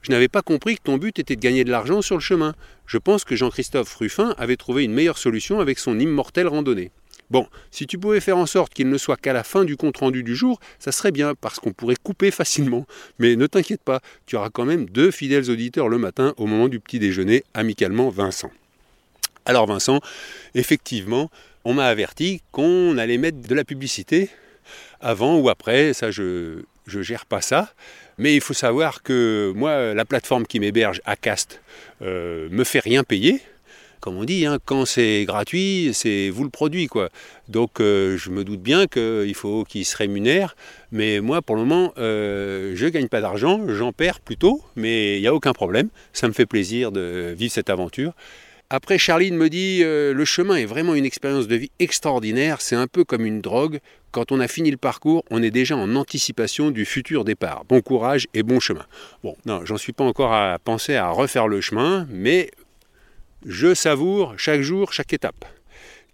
Je 0.03 0.13
n'avais 0.13 0.29
pas 0.29 0.43
compris 0.43 0.77
que 0.77 0.83
ton 0.83 0.99
but 0.99 1.19
était 1.19 1.35
de 1.35 1.41
gagner 1.41 1.65
de 1.65 1.71
l'argent 1.71 2.03
sur 2.03 2.15
le 2.15 2.21
chemin. 2.21 2.55
Je 2.85 2.99
pense 2.99 3.25
que 3.25 3.37
Jean-Christophe 3.37 3.95
Ruffin 3.95 4.35
avait 4.37 4.59
trouvé 4.59 4.85
une 4.85 4.93
meilleure 4.93 5.17
solution 5.17 5.61
avec 5.61 5.79
son 5.79 5.99
immortelle 5.99 6.49
randonnée. 6.49 6.91
Bon, 7.31 7.47
si 7.71 7.87
tu 7.87 7.97
pouvais 7.97 8.21
faire 8.21 8.37
en 8.37 8.45
sorte 8.45 8.75
qu'il 8.75 8.91
ne 8.91 8.99
soit 8.99 9.17
qu'à 9.17 9.33
la 9.33 9.45
fin 9.45 9.65
du 9.65 9.79
compte-rendu 9.79 10.25
du 10.25 10.37
jour, 10.37 10.61
ça 10.79 10.93
serait 10.93 11.11
bien, 11.11 11.35
parce 11.41 11.59
qu'on 11.59 11.73
pourrait 11.73 11.97
couper 12.03 12.31
facilement. 12.31 12.85
Mais 13.19 13.35
ne 13.35 13.47
t'inquiète 13.47 13.83
pas, 13.83 14.03
tu 14.27 14.37
auras 14.37 14.51
quand 14.51 14.67
même 14.67 14.91
deux 14.91 15.11
fidèles 15.11 15.51
auditeurs 15.51 15.89
le 15.89 15.97
matin 15.97 16.35
au 16.37 16.45
moment 16.45 16.69
du 16.69 16.81
petit 16.81 16.99
déjeuner, 16.99 17.45
amicalement 17.55 18.11
Vincent. 18.11 18.51
Alors 19.49 19.67
Vincent, 19.67 20.00
effectivement, 20.55 21.31
on 21.65 21.72
m'a 21.72 21.87
averti 21.87 22.43
qu'on 22.53 22.99
allait 22.99 23.17
mettre 23.17 23.41
de 23.41 23.55
la 23.55 23.65
publicité 23.65 24.29
avant 25.01 25.39
ou 25.39 25.49
après, 25.49 25.94
ça 25.94 26.11
je 26.11 26.65
je 26.87 27.01
gère 27.01 27.25
pas 27.25 27.41
ça. 27.41 27.72
Mais 28.19 28.34
il 28.34 28.43
faut 28.43 28.53
savoir 28.53 29.03
que 29.03 29.53
moi, 29.56 29.94
la 29.94 30.05
plateforme 30.05 30.46
qui 30.46 30.61
m'héberge, 30.61 31.01
Acast, 31.06 31.63
euh, 32.03 32.49
me 32.51 32.63
fait 32.65 32.81
rien 32.81 33.05
payer. 33.05 33.41
Comme 34.01 34.17
on 34.17 34.25
dit, 34.25 34.44
hein, 34.46 34.58
quand 34.65 34.84
c'est 34.84 35.25
gratuit, 35.25 35.91
c'est 35.93 36.29
vous 36.29 36.44
le 36.44 36.51
produit. 36.51 36.87
quoi. 36.87 37.08
Donc 37.49 37.81
euh, 37.81 38.19
je 38.19 38.31
me 38.31 38.44
doute 38.44 38.61
bien 38.61 38.87
qu'il 38.87 39.34
faut 39.34 39.65
qu'il 39.65 39.87
se 39.87 39.96
rémunère. 39.96 40.56
Mais 40.93 41.20
moi, 41.20 41.41
pour 41.41 41.56
le 41.56 41.65
moment, 41.65 41.94
euh, 41.96 42.72
je 42.75 42.84
ne 42.84 42.91
gagne 42.91 43.08
pas 43.08 43.22
d'argent, 43.22 43.61
j'en 43.69 43.93
perds 43.93 44.20
plutôt, 44.20 44.63
mais 44.77 45.17
il 45.17 45.22
n'y 45.22 45.27
a 45.27 45.34
aucun 45.34 45.55
problème. 45.55 45.89
Ça 46.13 46.29
me 46.29 46.34
fait 46.34 46.46
plaisir 46.46 46.93
de 46.93 47.34
vivre 47.37 47.53
cette 47.53 47.70
aventure. 47.70 48.13
Après, 48.70 48.98
Charline 48.98 49.34
me 49.34 49.48
dit 49.48 49.81
euh, 49.82 50.13
le 50.13 50.25
chemin 50.27 50.56
est 50.56 50.67
vraiment 50.67 50.94
une 50.94 51.06
expérience 51.06 51.48
de 51.48 51.56
vie 51.56 51.70
extraordinaire. 51.79 52.60
C'est 52.60 52.77
un 52.77 52.87
peu 52.87 53.03
comme 53.03 53.25
une 53.25 53.41
drogue. 53.41 53.79
Quand 54.10 54.31
on 54.31 54.41
a 54.41 54.48
fini 54.48 54.70
le 54.70 54.77
parcours, 54.77 55.25
on 55.31 55.43
est 55.43 55.51
déjà 55.51 55.75
en 55.75 55.96
anticipation 55.96 56.70
du 56.70 56.84
futur 56.84 57.25
départ. 57.25 57.65
Bon 57.67 57.81
courage 57.81 58.27
et 58.34 58.43
bon 58.43 58.60
chemin. 58.60 58.84
Bon, 59.25 59.37
non, 59.46 59.65
j'en 59.65 59.79
suis 59.79 59.94
pas 59.94 60.05
encore 60.05 60.34
à 60.34 60.58
penser 60.58 60.96
à 60.96 61.08
refaire 61.08 61.48
le 61.48 61.63
chemin, 61.63 62.06
mais 62.10 62.51
je 63.46 63.72
savoure 63.72 64.34
chaque 64.39 64.60
jour, 64.60 64.93
chaque 64.93 65.15
étape. 65.15 65.46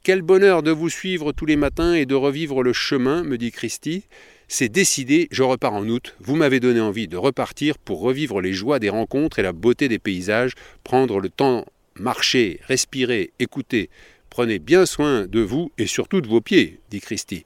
Quel 0.05 0.23
bonheur 0.23 0.63
de 0.63 0.71
vous 0.71 0.91
suivre 0.91 1.33
tous 1.33 1.47
les 1.47 1.57
matins 1.57 1.95
et 1.95 2.07
de 2.07 2.15
revivre 2.15 2.63
le 2.63 2.73
chemin, 2.73 3.25
me 3.25 3.37
dit 3.37 3.51
Christy. 3.51 4.05
C'est 4.47 4.69
décidé, 4.69 5.27
je 5.33 5.43
repars 5.43 5.73
en 5.73 5.89
août. 5.89 6.15
Vous 6.21 6.37
m'avez 6.37 6.61
donné 6.61 6.81
envie 6.81 7.09
de 7.09 7.17
repartir 7.17 7.79
pour 7.79 8.01
revivre 8.01 8.41
les 8.41 8.53
joies 8.53 8.79
des 8.79 8.91
rencontres 8.91 9.41
et 9.41 9.43
la 9.43 9.53
beauté 9.53 9.89
des 9.89 9.99
paysages, 9.99 10.53
prendre 10.85 11.19
le 11.19 11.31
temps, 11.31 11.65
marcher, 11.99 12.61
respirer, 12.67 13.33
écouter. 13.39 13.91
Prenez 14.31 14.59
bien 14.59 14.87
soin 14.87 15.27
de 15.27 15.41
vous 15.41 15.71
et 15.79 15.87
surtout 15.87 16.21
de 16.21 16.27
vos 16.27 16.41
pieds, 16.41 16.81
dit 16.91 17.01
Christy. 17.01 17.45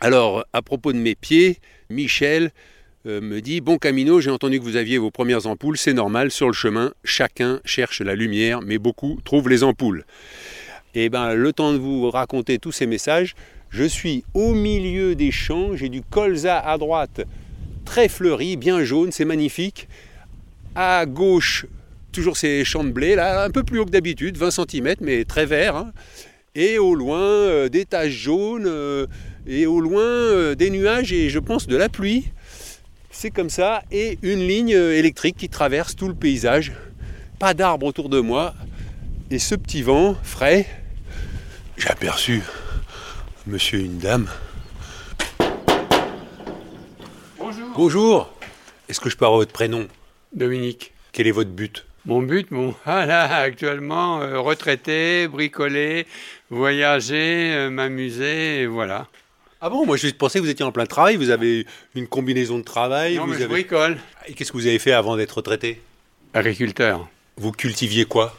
Alors, 0.00 0.44
à 0.52 0.60
propos 0.60 0.92
de 0.92 0.98
mes 0.98 1.14
pieds, 1.14 1.58
Michel 1.88 2.50
euh, 3.06 3.20
me 3.20 3.40
dit 3.40 3.60
Bon 3.60 3.78
Camino, 3.78 4.20
j'ai 4.20 4.30
entendu 4.30 4.58
que 4.58 4.64
vous 4.64 4.76
aviez 4.76 4.98
vos 4.98 5.10
premières 5.10 5.46
ampoules, 5.46 5.78
c'est 5.78 5.92
normal, 5.92 6.30
sur 6.30 6.46
le 6.46 6.52
chemin, 6.52 6.92
chacun 7.04 7.60
cherche 7.64 8.00
la 8.00 8.14
lumière, 8.14 8.60
mais 8.60 8.78
beaucoup 8.78 9.18
trouvent 9.24 9.48
les 9.48 9.62
ampoules. 9.62 10.04
Et 10.94 11.08
bien, 11.08 11.34
le 11.34 11.52
temps 11.52 11.72
de 11.72 11.78
vous 11.78 12.10
raconter 12.10 12.58
tous 12.58 12.72
ces 12.72 12.86
messages, 12.86 13.34
je 13.70 13.84
suis 13.84 14.24
au 14.34 14.54
milieu 14.54 15.14
des 15.14 15.30
champs, 15.30 15.74
j'ai 15.74 15.88
du 15.88 16.02
colza 16.02 16.58
à 16.58 16.78
droite, 16.78 17.22
très 17.84 18.08
fleuri, 18.08 18.56
bien 18.56 18.84
jaune, 18.84 19.12
c'est 19.12 19.24
magnifique. 19.24 19.88
À 20.74 21.06
gauche, 21.06 21.66
toujours 22.14 22.36
ces 22.36 22.64
champs 22.64 22.84
de 22.84 22.90
blé, 22.90 23.14
là, 23.16 23.44
un 23.44 23.50
peu 23.50 23.62
plus 23.64 23.80
haut 23.80 23.84
que 23.84 23.90
d'habitude, 23.90 24.38
20 24.38 24.50
cm, 24.50 24.94
mais 25.00 25.24
très 25.24 25.44
vert. 25.44 25.76
hein. 25.76 25.92
Et 26.54 26.78
au 26.78 26.94
loin, 26.94 27.20
euh, 27.20 27.68
des 27.68 27.84
taches 27.84 28.12
jaunes, 28.12 28.66
euh, 28.66 29.06
et 29.46 29.66
au 29.66 29.80
loin, 29.80 30.02
euh, 30.02 30.54
des 30.54 30.70
nuages, 30.70 31.12
et 31.12 31.28
je 31.28 31.40
pense 31.40 31.66
de 31.66 31.76
la 31.76 31.88
pluie. 31.88 32.26
C'est 33.10 33.30
comme 33.30 33.50
ça, 33.50 33.82
et 33.90 34.18
une 34.22 34.46
ligne 34.46 34.70
électrique 34.70 35.36
qui 35.36 35.48
traverse 35.48 35.96
tout 35.96 36.08
le 36.08 36.14
paysage. 36.14 36.72
Pas 37.40 37.54
d'arbres 37.54 37.86
autour 37.86 38.08
de 38.08 38.20
moi. 38.20 38.54
Et 39.30 39.38
ce 39.40 39.54
petit 39.56 39.82
vent 39.82 40.16
frais, 40.22 40.66
j'ai 41.76 41.88
aperçu 41.88 42.42
un 43.46 43.50
monsieur 43.50 43.80
et 43.80 43.84
une 43.84 43.98
dame. 43.98 44.28
Bonjour. 47.38 47.68
Bonjour. 47.76 48.34
Est-ce 48.88 49.00
que 49.00 49.10
je 49.10 49.16
peux 49.16 49.24
avoir 49.24 49.40
votre 49.40 49.52
prénom? 49.52 49.88
Dominique. 50.32 50.92
Quel 51.12 51.26
est 51.26 51.32
votre 51.32 51.50
but? 51.50 51.84
Mon 52.06 52.20
but, 52.22 52.48
bon, 52.50 52.74
ah 52.86 53.06
là, 53.06 53.24
actuellement, 53.36 54.20
euh, 54.20 54.38
retraité, 54.40 55.26
bricoler, 55.28 56.06
voyager, 56.50 57.52
euh, 57.54 57.70
m'amuser, 57.70 58.60
et 58.62 58.66
voilà. 58.66 59.06
Ah 59.60 59.70
bon, 59.70 59.86
moi 59.86 59.96
je 59.96 60.08
pensais 60.10 60.38
que 60.38 60.44
vous 60.44 60.50
étiez 60.50 60.64
en 60.64 60.72
plein 60.72 60.84
travail, 60.84 61.16
vous 61.16 61.30
avez 61.30 61.64
une 61.94 62.06
combinaison 62.06 62.58
de 62.58 62.64
travail. 62.64 63.16
non, 63.16 63.22
vous 63.24 63.30
mais 63.32 63.38
je 63.38 63.44
avez- 63.44 63.52
bricole. 63.52 63.96
Et 64.28 64.34
qu'est-ce 64.34 64.52
que 64.52 64.58
vous 64.58 64.66
avez 64.66 64.78
fait 64.78 64.92
avant 64.92 65.16
d'être 65.16 65.32
retraité? 65.38 65.80
Agriculteur. 66.34 67.08
Vous 67.38 67.52
cultiviez 67.52 68.04
quoi? 68.04 68.36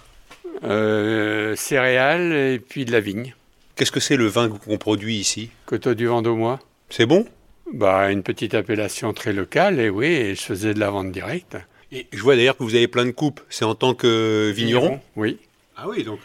Euh, 0.64 1.56
céréales 1.56 2.32
et 2.34 2.60
puis 2.60 2.86
de 2.86 2.92
la 2.92 3.00
vigne. 3.00 3.34
Qu'est-ce 3.76 3.92
que 3.92 4.00
c'est 4.00 4.16
le 4.18 4.28
vin 4.28 4.50
qu'on 4.50 4.78
produit 4.78 5.16
ici? 5.18 5.50
Coteau 5.66 5.96
du 5.96 6.06
Vendômois. 6.06 6.60
C'est 6.90 7.06
bon? 7.08 7.26
Bah, 7.74 8.12
une 8.12 8.22
petite 8.22 8.54
appellation 8.54 9.12
très 9.12 9.34
locale, 9.34 9.80
et 9.80 9.90
oui, 9.90 10.06
et 10.08 10.36
je 10.36 10.42
faisais 10.42 10.74
de 10.76 10.80
la 10.80 10.92
vente 10.92 11.12
directe. 11.12 11.58
Et 11.96 12.06
je 12.14 12.22
vois 12.22 12.36
d'ailleurs 12.36 12.58
que 12.58 12.64
vous 12.64 12.76
avez 12.76 12.88
plein 12.88 13.06
de 13.06 13.12
coupes. 13.12 13.40
C'est 13.50 13.66
en 13.66 13.74
tant 13.74 13.94
que 13.96 14.52
vigneron 14.54 15.00
Oui. 15.16 15.38
Ah 15.78 15.88
oui, 15.88 16.04
donc 16.04 16.20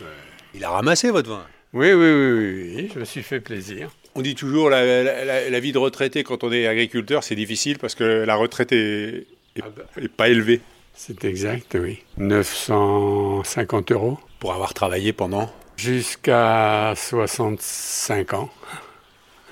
il 0.54 0.62
a 0.64 0.70
ramassé 0.70 1.10
votre 1.10 1.30
vin. 1.30 1.44
Oui, 1.72 1.92
oui, 1.92 2.12
oui, 2.12 2.32
oui, 2.32 2.74
oui, 2.76 2.90
je 2.92 2.98
me 2.98 3.04
suis 3.04 3.22
fait 3.22 3.40
plaisir. 3.40 3.90
On 4.16 4.22
dit 4.22 4.34
toujours 4.34 4.68
la, 4.70 4.84
la- 5.04 5.24
la- 5.24 5.48
la 5.50 5.60
vie 5.60 5.70
de 5.72 5.78
retraité 5.78 6.24
quand 6.24 6.42
on 6.42 6.50
est 6.50 6.66
agriculteur, 6.66 7.22
c'est 7.22 7.36
difficile 7.36 7.78
parce 7.78 7.94
que 7.94 8.02
la 8.24 8.34
retraite 8.34 8.72
est, 8.72 9.26
est- 9.56 9.62
Ah 9.62 9.68
bah. 9.74 9.84
est 10.02 10.08
pas 10.08 10.28
élevée. 10.28 10.60
C'est 10.94 11.24
exact, 11.24 11.76
oui. 11.80 12.00
950 12.18 13.92
euros. 13.92 14.18
Pour 14.40 14.52
avoir 14.52 14.74
travaillé 14.74 15.12
pendant. 15.12 15.52
Jusqu'à 15.76 16.92
65 16.96 18.34
ans. 18.34 18.50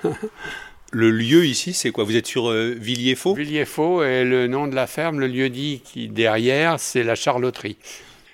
Le 0.90 1.10
lieu 1.10 1.44
ici, 1.44 1.74
c'est 1.74 1.90
quoi? 1.90 2.04
Vous 2.04 2.16
êtes 2.16 2.26
sur 2.26 2.48
euh, 2.48 2.74
Villiers-Faux? 2.78 3.34
Villiers-Faux 3.34 4.02
est 4.02 4.24
le 4.24 4.46
nom 4.46 4.66
de 4.66 4.74
la 4.74 4.86
ferme, 4.86 5.20
le 5.20 5.26
lieu 5.26 5.50
dit 5.50 5.82
qui 5.84 6.08
derrière, 6.08 6.80
c'est 6.80 7.02
la 7.02 7.14
charloterie. 7.14 7.76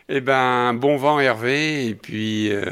Eh 0.08 0.20
ben, 0.20 0.72
bon 0.72 0.96
vent 0.96 1.18
Hervé, 1.18 1.88
et 1.88 1.94
puis 1.96 2.52
euh, 2.52 2.64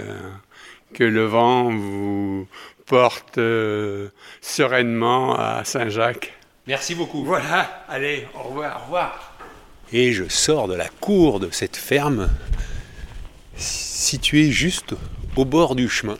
que 0.94 1.02
le 1.02 1.24
vent 1.24 1.70
vous 1.70 2.46
porte 2.86 3.38
euh, 3.38 4.10
sereinement 4.40 5.34
à 5.34 5.62
Saint-Jacques. 5.64 6.32
Merci 6.68 6.94
beaucoup. 6.94 7.24
Voilà, 7.24 7.84
allez, 7.88 8.28
au 8.36 8.42
revoir, 8.44 8.82
au 8.82 8.84
revoir. 8.84 9.36
Et 9.92 10.12
je 10.12 10.28
sors 10.28 10.68
de 10.68 10.74
la 10.74 10.88
cour 11.00 11.40
de 11.40 11.48
cette 11.50 11.76
ferme 11.76 12.30
située 13.56 14.52
juste 14.52 14.94
au 15.34 15.44
bord 15.44 15.74
du 15.74 15.88
chemin. 15.88 16.18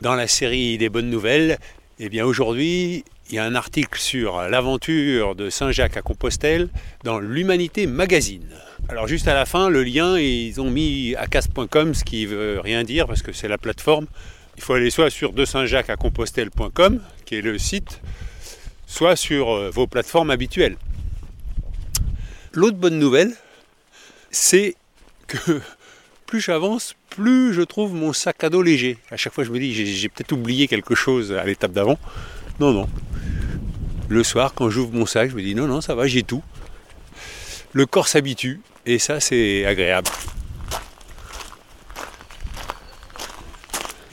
Dans 0.00 0.16
la 0.16 0.26
série 0.26 0.78
des 0.78 0.88
bonnes 0.88 1.10
nouvelles, 1.10 1.58
eh 2.00 2.08
bien 2.08 2.24
aujourd'hui, 2.24 3.04
il 3.28 3.36
y 3.36 3.38
a 3.38 3.44
un 3.44 3.54
article 3.54 3.98
sur 3.98 4.42
l'aventure 4.42 5.36
de 5.36 5.48
Saint-Jacques 5.48 5.96
à 5.96 6.02
Compostelle 6.02 6.68
dans 7.04 7.20
l'Humanité 7.20 7.86
Magazine. 7.86 8.48
Alors 8.88 9.06
juste 9.06 9.28
à 9.28 9.34
la 9.34 9.46
fin, 9.46 9.70
le 9.70 9.84
lien, 9.84 10.18
ils 10.18 10.60
ont 10.60 10.70
mis 10.70 11.14
acast.com, 11.14 11.94
ce 11.94 12.02
qui 12.02 12.26
veut 12.26 12.58
rien 12.60 12.82
dire 12.82 13.06
parce 13.06 13.22
que 13.22 13.32
c'est 13.32 13.46
la 13.46 13.58
plateforme. 13.58 14.06
Il 14.56 14.62
faut 14.62 14.74
aller 14.74 14.90
soit 14.90 15.10
sur 15.10 15.32
de 15.32 15.44
Saint-Jacques 15.44 15.90
à 15.90 15.96
Compostelle.com, 15.96 17.00
qui 17.24 17.36
est 17.36 17.42
le 17.42 17.58
site, 17.58 18.00
soit 18.86 19.16
sur 19.16 19.50
euh, 19.50 19.70
vos 19.70 19.86
plateformes 19.86 20.30
habituelles. 20.30 20.76
L'autre 22.52 22.76
bonne 22.76 22.98
nouvelle, 22.98 23.32
c'est 24.30 24.74
que 25.28 25.60
plus 26.34 26.40
j'avance, 26.40 26.96
plus 27.10 27.54
je 27.54 27.62
trouve 27.62 27.94
mon 27.94 28.12
sac 28.12 28.42
à 28.42 28.50
dos 28.50 28.60
léger. 28.60 28.98
À 29.12 29.16
chaque 29.16 29.32
fois, 29.32 29.44
je 29.44 29.52
me 29.52 29.58
dis, 29.60 29.72
j'ai, 29.72 30.08
peut-être 30.08 30.32
oublié 30.32 30.66
quelque 30.66 30.96
chose 30.96 31.30
à 31.30 31.44
l'étape 31.44 31.70
d'avant. 31.70 31.96
Non, 32.58 32.72
non. 32.72 32.88
Le 34.08 34.24
soir, 34.24 34.52
quand 34.52 34.68
j'ouvre 34.68 34.92
mon 34.92 35.06
sac, 35.06 35.30
je 35.30 35.36
me 35.36 35.42
dis, 35.42 35.54
non, 35.54 35.68
non, 35.68 35.80
ça 35.80 35.94
va, 35.94 36.08
j'ai 36.08 36.24
tout. 36.24 36.42
Le 37.72 37.86
corps 37.86 38.08
s'habitue, 38.08 38.60
et 38.84 38.98
ça, 38.98 39.20
c'est 39.20 39.64
agréable. 39.64 40.10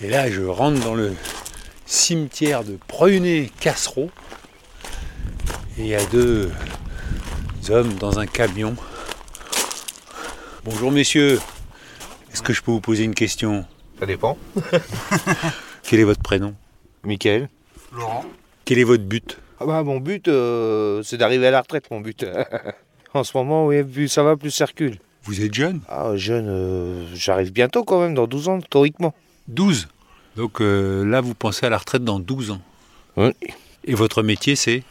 Et 0.04 0.08
là, 0.08 0.30
je 0.30 0.44
rentre 0.44 0.80
dans 0.82 0.94
le 0.94 1.16
cimetière 1.88 2.64
de 2.64 2.78
Preunet-Cassereau. 2.88 4.12
Et 5.80 5.82
il 5.82 5.88
y 5.88 5.96
a 5.96 6.06
deux 6.06 6.52
hommes 7.70 7.96
dans 7.96 8.20
un 8.20 8.28
camion. 8.28 8.76
Bonjour 10.64 10.92
messieurs, 10.92 11.40
est-ce 12.32 12.42
que 12.42 12.54
je 12.54 12.62
peux 12.62 12.72
vous 12.72 12.82
poser 12.82 13.04
une 13.04 13.16
question? 13.16 13.66
Ça 14.00 14.06
dépend. 14.06 14.38
Quel 15.84 16.00
est 16.00 16.04
votre 16.04 16.22
prénom? 16.22 16.56
Michael 17.04 17.50
Laurent 17.94 18.26
Quel 18.66 18.80
est 18.80 18.84
votre 18.84 19.04
but? 19.04 19.38
Ah 19.60 19.66
bah, 19.66 19.84
Mon 19.84 20.00
but, 20.00 20.28
euh, 20.28 21.04
c'est 21.04 21.18
d'arriver 21.18 21.48
à 21.48 21.52
la 21.52 21.62
retraite, 21.62 21.90
mon 21.92 22.00
but. 22.02 22.26
en 23.14 23.24
ce 23.24 23.36
moment, 23.38 23.68
oui, 23.68 23.84
plus 23.84 24.08
ça 24.08 24.24
va, 24.24 24.38
plus 24.38 24.52
ça 24.52 24.66
recule. 24.66 24.98
Vous 25.24 25.42
êtes 25.42 25.54
jeune? 25.54 25.82
Ah, 25.88 26.16
jeune, 26.16 26.48
euh, 26.48 27.06
j'arrive 27.14 27.52
bientôt 27.52 27.84
quand 27.84 28.00
même, 28.02 28.14
dans 28.16 28.28
12 28.28 28.48
ans, 28.48 28.60
théoriquement. 28.62 29.14
12. 29.50 29.88
Donc 30.36 30.62
euh, 30.62 31.06
là, 31.06 31.22
vous 31.22 31.36
pensez 31.36 31.66
à 31.66 31.70
la 31.70 31.78
retraite 31.78 32.04
dans 32.04 32.20
12 32.20 32.52
ans? 32.52 32.62
Oui. 33.18 33.32
Et 33.84 33.94
votre 33.94 34.24
métier, 34.24 34.56
c'est? 34.56 34.84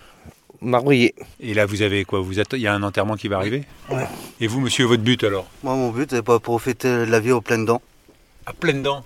Marbrier. 0.63 1.15
Et 1.41 1.55
là, 1.55 1.65
vous 1.67 1.83
avez 1.83 2.05
quoi? 2.05 2.21
Vous 2.21 2.39
Il 2.39 2.59
y 2.61 2.67
a 2.67 2.75
un 2.75 2.83
enterrement 2.83 3.17
qui 3.17 3.29
va 3.29 3.37
arriver? 3.37 3.65
Ouais. 3.91 4.07
Et 4.41 4.47
vous, 4.47 4.61
monsieur, 4.61 4.85
votre 4.85 5.03
but 5.03 5.23
alors? 5.25 5.47
Moi, 5.63 5.75
mon 5.75 5.91
but, 5.91 6.11
c'est 6.11 6.23
pas 6.23 6.39
profiter 6.39 6.89
de 6.89 7.05
la 7.11 7.21
vie 7.21 7.33
aux 7.33 7.41
pleines 7.41 7.65
dents. 7.65 7.81
À 8.47 8.53
pleines 8.53 8.83
dents? 8.83 9.05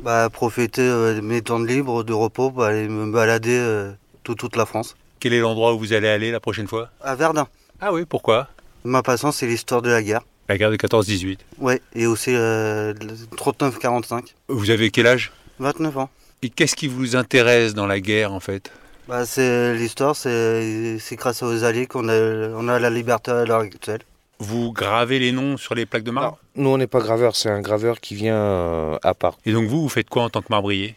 Bah, 0.00 0.28
profiter 0.30 0.82
euh, 0.82 1.14
de 1.14 1.20
mes 1.20 1.42
temps 1.42 1.60
de 1.60 1.66
libre, 1.66 2.02
de 2.02 2.12
repos, 2.12 2.50
bah, 2.50 2.68
aller 2.68 2.88
me 2.88 3.10
balader 3.12 3.56
euh, 3.56 3.92
tout- 4.24 4.34
toute 4.34 4.56
la 4.56 4.66
France. 4.66 4.96
Quel 5.20 5.32
est 5.32 5.38
l'endroit 5.40 5.74
où 5.74 5.78
vous 5.78 5.92
allez 5.92 6.08
aller 6.08 6.30
la 6.32 6.40
prochaine 6.40 6.66
fois? 6.66 6.90
À 7.02 7.14
Verdun. 7.14 7.46
Ah 7.80 7.92
oui, 7.92 8.04
pourquoi? 8.04 8.48
Ma 8.84 9.02
passion, 9.02 9.30
c'est 9.30 9.46
l'histoire 9.46 9.80
de 9.80 9.90
la 9.90 10.02
guerre. 10.02 10.22
La 10.48 10.58
guerre 10.58 10.70
de 10.72 10.76
14-18. 10.76 11.38
Ouais, 11.58 11.80
et 11.94 12.06
aussi 12.06 12.30
euh, 12.34 12.92
le 13.00 13.14
39-45. 13.36 14.34
Vous 14.48 14.70
avez 14.70 14.90
quel 14.90 15.06
âge? 15.06 15.30
29 15.60 15.96
ans. 15.98 16.10
Et 16.42 16.48
qu'est-ce 16.50 16.74
qui 16.74 16.88
vous 16.88 17.14
intéresse 17.14 17.72
dans 17.74 17.86
la 17.86 18.00
guerre 18.00 18.32
en 18.32 18.40
fait? 18.40 18.72
Bah, 19.12 19.26
c'est 19.26 19.74
l'histoire, 19.74 20.16
c'est 20.16 20.96
grâce 21.16 21.42
aux 21.42 21.64
Alliés 21.64 21.86
qu'on 21.86 22.08
a, 22.08 22.48
on 22.56 22.66
a 22.66 22.78
la 22.78 22.88
liberté 22.88 23.30
à 23.30 23.44
l'heure 23.44 23.60
actuelle. 23.60 24.00
Vous 24.38 24.72
gravez 24.72 25.18
les 25.18 25.32
noms 25.32 25.58
sur 25.58 25.74
les 25.74 25.84
plaques 25.84 26.02
de 26.02 26.10
marbre? 26.10 26.38
Nous, 26.56 26.70
on 26.70 26.78
n'est 26.78 26.86
pas 26.86 27.00
graveur, 27.00 27.36
c'est 27.36 27.50
un 27.50 27.60
graveur 27.60 28.00
qui 28.00 28.14
vient 28.14 28.34
euh, 28.38 28.98
à 29.02 29.12
part. 29.12 29.36
Et 29.44 29.52
donc 29.52 29.68
vous, 29.68 29.82
vous 29.82 29.90
faites 29.90 30.08
quoi 30.08 30.22
en 30.22 30.30
tant 30.30 30.40
que 30.40 30.46
marbrier? 30.48 30.96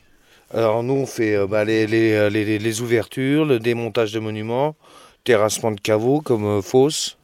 Alors, 0.53 0.81
nous, 0.81 0.93
on 0.93 1.05
fait 1.05 1.35
euh, 1.35 1.45
bah, 1.45 1.65
les, 1.65 1.87
les, 1.87 2.29
les- 2.29 2.57
les 2.57 2.81
ouvertures, 2.81 3.43
le 3.43 3.59
démontage 3.59 4.13
de 4.13 4.19
monuments, 4.19 4.77
terrassement 5.25 5.71
de 5.71 5.81
caveaux 5.81 6.21
comme 6.21 6.45
euh, 6.45 6.61
fosses. 6.61 7.17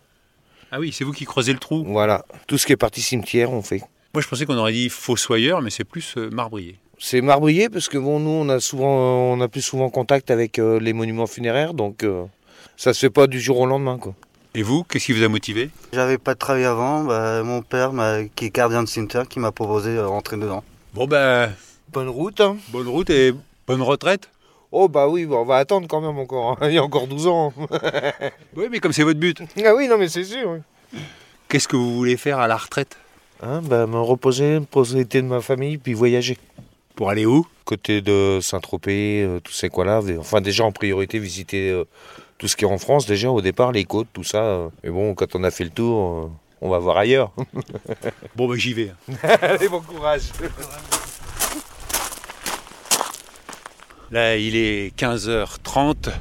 Ah 0.74 0.80
oui, 0.82 0.92
c'est 0.92 1.06
vous 1.06 1.14
qui 1.14 1.24
creusez 1.24 1.54
le 1.54 1.60
trou. 1.60 1.86
Voilà. 1.88 2.26
Tout 2.48 2.58
ce 2.58 2.66
qui 2.66 2.74
est 2.74 2.78
partie 2.78 3.02
cimetière, 3.02 3.54
on 3.54 3.62
fait. 3.62 3.82
Moi 4.14 4.22
je 4.22 4.28
pensais 4.28 4.46
qu'on 4.46 4.58
aurait 4.58 4.74
dit 4.74 4.90
fossoyeur, 4.90 5.62
mais 5.62 5.70
c'est 5.70 5.86
plus 5.86 6.18
euh, 6.18 6.30
marbrier. 6.32 6.76
C'est 7.04 7.22
marbrier 7.22 7.68
parce 7.70 7.90
que 7.90 7.98
bon, 7.98 8.20
nous, 8.20 8.30
on 8.30 8.48
a 8.50 8.60
souvent, 8.60 9.34
on 9.34 9.42
a 9.42 9.48
plus 9.48 9.62
souvent 9.64 9.90
contact 9.90 10.30
avec 10.30 10.60
euh, 10.60 10.80
les 10.80 10.94
monuments 10.94 11.26
funéraires, 11.26 11.74
donc 11.74 12.04
euh, 12.04 12.26
ça 12.78 12.94
se 12.94 13.00
fait 13.00 13.10
pas 13.10 13.26
du 13.26 13.40
jour 13.42 13.60
au 13.60 13.66
lendemain, 13.66 13.98
quoi. 13.98 14.14
Et 14.54 14.62
vous, 14.62 14.84
qu'est-ce 14.84 15.06
qui 15.08 15.14
vous 15.14 15.24
a 15.24 15.28
motivé? 15.28 15.72
J'avais 15.94 16.20
pas 16.20 16.34
de 16.36 16.40
travail 16.40 16.66
avant, 16.66 17.04
bah, 17.04 17.42
mon 17.42 17.64
père, 17.64 17.92
m'a- 17.92 18.24
qui 18.36 18.46
est 18.46 18.50
gardien 18.56 18.84
de 18.84 18.88
cimetière, 18.88 19.28
qui 19.28 19.40
m'a 19.40 19.52
proposé 19.52 19.96
de 19.96 20.00
rentrer 20.02 20.38
dedans. 20.38 20.64
Bon 20.94 21.08
ben, 21.08 21.50
Bonne 21.92 22.10
route. 22.10 22.40
Hein. 22.40 22.58
bonne 22.72 22.88
route 22.88 23.10
et 23.10 23.34
bonne 23.66 23.82
retraite. 23.82 24.30
Oh 24.72 24.88
bah 24.88 25.08
oui, 25.08 25.26
bon, 25.26 25.40
on 25.42 25.46
va 25.46 25.58
attendre 25.58 25.88
quand 25.88 26.02
même 26.02 26.18
encore. 26.20 26.52
hein. 26.62 26.68
Il 26.70 26.74
y 26.74 26.78
a 26.78 26.84
encore 26.84 27.08
12 27.08 27.28
ans. 27.28 27.52
Oui, 28.56 28.66
mais 28.70 28.80
comme 28.80 28.94
c'est 28.94 29.04
votre 29.04 29.20
but. 29.20 29.42
ah 29.66 29.74
oui, 29.76 29.88
non 29.88 29.98
mais 29.98 30.08
c'est 30.08 30.24
sûr. 30.24 30.50
oui. 30.94 31.00
Qu'est-ce 31.50 31.68
que 31.68 31.76
vous 31.76 31.96
voulez 31.96 32.16
faire 32.18 32.38
à 32.40 32.48
la 32.48 32.58
retraite? 32.58 32.96
Hein, 33.42 33.62
bah, 33.64 33.88
me 33.88 34.00
reposer, 34.00 34.60
profiter 34.70 35.22
de 35.22 35.28
ma 35.28 35.42
famille, 35.42 35.78
puis 35.78 35.94
voyager. 35.94 36.38
Pour 37.02 37.10
aller 37.10 37.26
où? 37.26 37.48
Côté 37.66 38.02
de 38.02 38.38
Saint-Tropez, 38.44 39.24
euh, 39.24 39.40
tous 39.40 39.54
ces 39.54 39.70
coins-là. 39.70 40.02
Enfin, 40.20 40.40
déjà 40.40 40.66
en 40.66 40.72
priorité, 40.72 41.18
visiter 41.18 41.72
euh, 41.72 41.86
tout 42.38 42.48
ce 42.48 42.56
qui 42.56 42.64
est 42.64 42.68
en 42.68 42.78
France, 42.78 43.08
déjà 43.08 43.32
au 43.32 43.42
départ, 43.42 43.72
les 43.72 43.86
côtes, 43.86 44.10
tout 44.14 44.24
ça. 44.24 44.44
euh. 44.44 44.70
Mais 44.84 44.92
bon, 44.92 45.16
quand 45.16 45.34
on 45.34 45.44
a 45.44 45.50
fait 45.50 45.64
le 45.64 45.72
tour, 45.72 45.98
euh, 46.00 46.30
on 46.62 46.70
va 46.70 46.78
voir 46.78 46.98
ailleurs. 46.98 47.32
Bon 48.36 48.48
ben 48.48 48.56
j'y 48.56 48.74
vais. 48.74 48.92
Allez, 49.24 49.68
bon 49.68 49.82
courage. 49.82 50.30
Là, 54.12 54.38
il 54.38 54.56
est 54.56 54.96
15h30. 54.96 56.12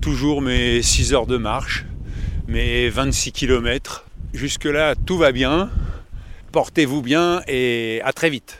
Toujours 0.00 0.40
mes 0.40 0.82
6 0.82 1.14
heures 1.14 1.26
de 1.26 1.36
marche, 1.36 1.84
mes 2.46 2.88
26 2.90 3.32
km. 3.32 4.04
Jusque-là, 4.34 4.94
tout 4.94 5.18
va 5.18 5.32
bien. 5.32 5.68
Portez-vous 6.52 7.02
bien 7.02 7.42
et 7.48 8.00
à 8.04 8.12
très 8.12 8.30
vite. 8.30 8.59